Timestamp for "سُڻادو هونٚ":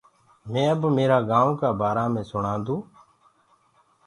2.29-2.87